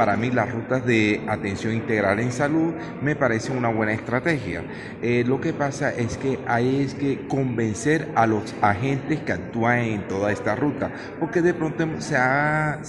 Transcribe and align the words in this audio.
para 0.00 0.16
mí 0.16 0.30
las 0.30 0.50
rutas 0.50 0.86
de 0.86 1.20
atención 1.28 1.74
integral 1.74 2.20
en 2.20 2.32
salud 2.32 2.72
me 3.02 3.16
parecen 3.16 3.58
una 3.58 3.68
buena 3.68 3.92
estrategia. 3.92 4.62
Eh, 5.02 5.24
lo 5.26 5.42
que 5.42 5.52
pasa 5.52 5.90
es 5.90 6.16
que 6.16 6.38
hay 6.46 6.80
es 6.80 6.94
que 6.94 7.26
convencer 7.28 8.08
a 8.14 8.26
los 8.26 8.54
agentes 8.62 9.20
que 9.20 9.32
actúan 9.32 9.80
en 9.80 10.08
toda 10.08 10.32
esta 10.32 10.56
ruta, 10.56 10.90
porque 11.18 11.42
de 11.42 11.52
pronto 11.52 11.86
se 11.98 12.16
ha 12.16 12.80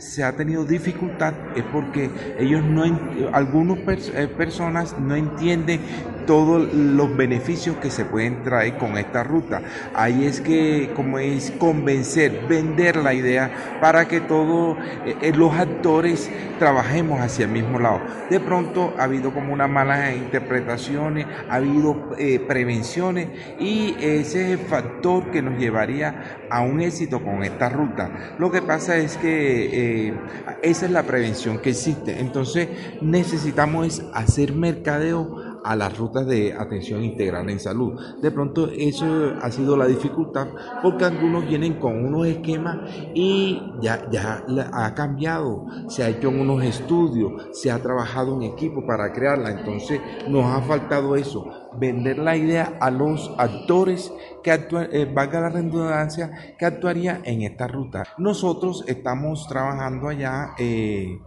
se 0.00 0.24
ha 0.24 0.32
tenido 0.32 0.64
dificultad 0.64 1.34
es 1.54 1.62
porque 1.64 2.10
ellos 2.38 2.64
no, 2.64 2.84
algunas 3.32 3.78
eh, 4.08 4.28
personas 4.28 4.98
no 4.98 5.14
entienden 5.14 5.80
todos 6.26 6.72
los 6.72 7.16
beneficios 7.16 7.76
que 7.76 7.90
se 7.90 8.04
pueden 8.04 8.42
traer 8.42 8.76
con 8.76 8.96
esta 8.96 9.22
ruta. 9.22 9.62
Ahí 9.94 10.24
es 10.24 10.40
que, 10.40 10.90
como 10.94 11.18
es 11.18 11.50
convencer, 11.52 12.46
vender 12.48 12.96
la 12.96 13.14
idea 13.14 13.78
para 13.80 14.08
que 14.08 14.20
todos 14.20 14.78
eh, 15.04 15.16
eh, 15.22 15.32
los 15.34 15.52
actores 15.54 16.30
trabajemos 16.58 17.20
hacia 17.20 17.46
el 17.46 17.52
mismo 17.52 17.78
lado. 17.78 18.00
De 18.28 18.40
pronto 18.40 18.94
ha 18.98 19.04
habido 19.04 19.32
como 19.32 19.52
una 19.52 19.66
mala 19.66 20.14
interpretaciones, 20.14 21.26
ha 21.48 21.56
habido 21.56 22.10
prevenciones 22.46 23.28
y 23.58 23.96
ese 24.00 24.52
es 24.52 24.60
el 24.60 24.66
factor 24.66 25.30
que 25.30 25.42
nos 25.42 25.58
llevaría 25.58 26.46
a 26.50 26.60
un 26.60 26.80
éxito 26.80 27.22
con 27.22 27.42
esta 27.42 27.68
ruta. 27.68 28.36
Lo 28.38 28.50
que 28.50 28.62
pasa 28.62 28.96
es 28.96 29.16
que 29.16 30.14
esa 30.62 30.86
es 30.86 30.92
la 30.92 31.02
prevención 31.02 31.58
que 31.58 31.70
existe. 31.70 32.20
Entonces 32.20 32.68
necesitamos 33.00 34.02
hacer 34.12 34.52
mercadeo 34.52 35.36
a 35.64 35.76
las 35.76 35.96
rutas 35.96 36.26
de 36.26 36.52
atención 36.52 37.04
integral 37.04 37.48
en 37.50 37.60
salud. 37.60 37.98
De 38.20 38.30
pronto 38.30 38.68
eso 38.68 39.34
ha 39.40 39.50
sido 39.50 39.76
la 39.76 39.86
dificultad 39.86 40.48
porque 40.82 41.04
algunos 41.04 41.46
vienen 41.46 41.78
con 41.78 42.04
unos 42.04 42.26
esquemas 42.26 42.78
y 43.14 43.60
ya, 43.80 44.08
ya 44.10 44.44
ha 44.72 44.94
cambiado, 44.94 45.66
se 45.88 46.02
ha 46.02 46.08
hecho 46.08 46.30
unos 46.30 46.62
estudios, 46.64 47.48
se 47.52 47.70
ha 47.70 47.80
trabajado 47.80 48.36
en 48.36 48.42
equipo 48.42 48.86
para 48.86 49.12
crearla, 49.12 49.50
entonces 49.50 50.00
nos 50.28 50.44
ha 50.44 50.60
faltado 50.62 51.16
eso, 51.16 51.46
vender 51.78 52.18
la 52.18 52.36
idea 52.36 52.78
a 52.80 52.90
los 52.90 53.32
actores 53.38 54.12
que 54.42 54.50
actúan, 54.50 54.88
eh, 54.92 55.10
valga 55.12 55.40
la 55.40 55.48
redundancia, 55.50 56.30
que 56.58 56.66
actuaría 56.66 57.20
en 57.24 57.42
esta 57.42 57.66
ruta. 57.66 58.04
Nosotros 58.18 58.84
estamos 58.86 59.46
trabajando 59.48 60.08
allá 60.08 60.50
eh, 60.58 61.18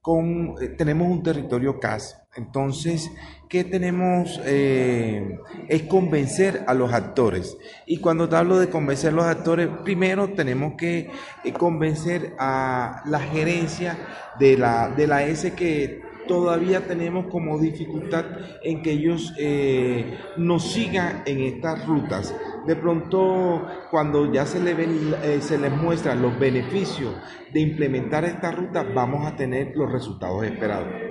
con, 0.00 0.54
eh, 0.60 0.68
tenemos 0.76 1.08
un 1.08 1.22
territorio 1.22 1.78
CAS, 1.78 2.21
entonces, 2.34 3.10
¿qué 3.48 3.64
tenemos? 3.64 4.40
es 4.44 5.82
convencer 5.82 6.64
a 6.66 6.74
los 6.74 6.92
actores. 6.92 7.56
Y 7.86 7.98
cuando 7.98 8.28
te 8.28 8.36
hablo 8.36 8.58
de 8.58 8.68
convencer 8.68 9.10
a 9.10 9.16
los 9.16 9.24
actores, 9.26 9.68
primero 9.84 10.28
tenemos 10.30 10.74
que 10.74 11.10
convencer 11.58 12.34
a 12.38 13.02
la 13.06 13.20
gerencia 13.20 13.98
de 14.38 14.56
la, 14.56 14.88
de 14.88 15.06
la 15.06 15.24
S 15.24 15.52
que 15.54 16.02
todavía 16.26 16.86
tenemos 16.86 17.26
como 17.26 17.58
dificultad 17.58 18.24
en 18.62 18.82
que 18.82 18.92
ellos 18.92 19.32
eh, 19.38 20.18
nos 20.36 20.72
sigan 20.72 21.22
en 21.26 21.40
estas 21.40 21.86
rutas. 21.86 22.34
De 22.66 22.76
pronto, 22.76 23.66
cuando 23.90 24.32
ya 24.32 24.46
se, 24.46 24.60
le 24.60 24.74
ven, 24.74 25.14
eh, 25.22 25.38
se 25.40 25.58
les 25.58 25.72
muestran 25.72 26.22
los 26.22 26.38
beneficios 26.38 27.14
de 27.52 27.60
implementar 27.60 28.24
esta 28.24 28.50
ruta, 28.50 28.82
vamos 28.82 29.26
a 29.26 29.36
tener 29.36 29.72
los 29.76 29.90
resultados 29.90 30.44
esperados. 30.44 30.92